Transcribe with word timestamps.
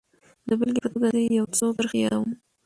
د 0.47 0.49
بېلګې 0.59 0.79
په 0.83 0.89
توګه 0.93 1.09
زه 1.13 1.19
يې 1.25 1.29
يو 1.39 1.45
څو 1.57 1.67
کرښې 1.75 1.97
يادوم. 2.03 2.29